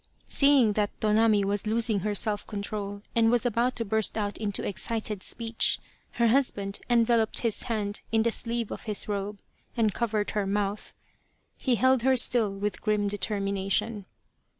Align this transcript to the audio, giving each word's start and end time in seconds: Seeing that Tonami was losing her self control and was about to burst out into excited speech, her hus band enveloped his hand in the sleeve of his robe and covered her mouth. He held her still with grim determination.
Seeing 0.29 0.73
that 0.73 0.99
Tonami 0.99 1.45
was 1.45 1.67
losing 1.67 1.99
her 1.99 2.15
self 2.15 2.47
control 2.47 3.03
and 3.15 3.29
was 3.29 3.45
about 3.45 3.75
to 3.75 3.85
burst 3.85 4.17
out 4.17 4.35
into 4.39 4.67
excited 4.67 5.21
speech, 5.21 5.77
her 6.13 6.29
hus 6.29 6.49
band 6.49 6.79
enveloped 6.89 7.41
his 7.41 7.61
hand 7.69 8.01
in 8.11 8.23
the 8.23 8.31
sleeve 8.31 8.71
of 8.71 8.85
his 8.85 9.07
robe 9.07 9.37
and 9.77 9.93
covered 9.93 10.31
her 10.31 10.47
mouth. 10.47 10.95
He 11.59 11.75
held 11.75 12.01
her 12.01 12.15
still 12.15 12.49
with 12.51 12.81
grim 12.81 13.09
determination. 13.09 14.05